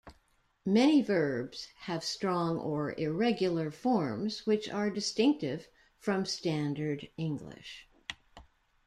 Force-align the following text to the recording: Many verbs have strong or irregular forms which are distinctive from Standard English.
Many 0.65 1.03
verbs 1.03 1.67
have 1.81 2.03
strong 2.03 2.57
or 2.57 2.95
irregular 2.97 3.69
forms 3.69 4.47
which 4.47 4.67
are 4.67 4.89
distinctive 4.89 5.67
from 5.99 6.25
Standard 6.25 7.09
English. 7.17 7.87